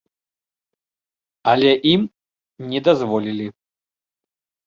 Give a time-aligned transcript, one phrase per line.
[1.51, 2.01] Але ім
[2.71, 3.47] не дазволілі.